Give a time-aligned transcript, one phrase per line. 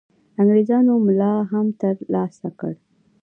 [0.39, 2.77] انګرېزانو ملاتړ هم تر لاسه کړي.